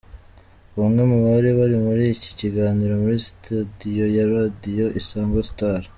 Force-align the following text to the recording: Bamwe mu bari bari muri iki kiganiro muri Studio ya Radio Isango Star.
Bamwe 0.79 1.01
mu 1.11 1.17
bari 1.25 1.49
bari 1.57 1.75
muri 1.85 2.03
iki 2.15 2.31
kiganiro 2.39 2.93
muri 3.03 3.17
Studio 3.29 4.05
ya 4.15 4.25
Radio 4.33 4.85
Isango 4.99 5.39
Star. 5.49 5.81